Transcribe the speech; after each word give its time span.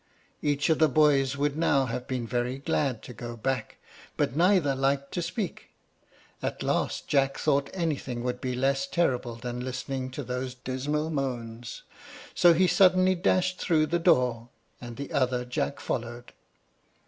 Each 0.41 0.67
of 0.71 0.79
the 0.79 0.87
boys 0.89 1.37
would 1.37 1.55
now 1.55 1.85
have 1.85 2.07
been 2.07 2.25
very 2.25 2.57
glad 2.57 3.03
to 3.03 3.13
go 3.13 3.37
back, 3.37 3.77
but 4.17 4.35
neither 4.35 4.73
liked 4.73 5.11
to 5.11 5.21
speak. 5.21 5.69
At 6.41 6.63
last 6.63 7.07
Jack 7.07 7.37
thought 7.37 7.69
anything 7.71 8.23
would 8.23 8.41
be 8.41 8.55
less 8.55 8.87
terrible 8.87 9.35
than 9.35 9.59
listening 9.63 10.09
to 10.09 10.23
those 10.23 10.55
dismal 10.55 11.11
moans, 11.11 11.83
so 12.33 12.55
he 12.55 12.65
suddenly 12.65 13.13
dashed 13.13 13.59
through 13.61 13.85
the 13.85 13.99
door, 13.99 14.49
and 14.81 14.97
the 14.97 15.11
other 15.13 15.45
Jack 15.45 15.79
followed. 15.79 16.33